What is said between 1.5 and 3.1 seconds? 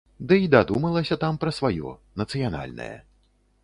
сваё, нацыянальнае.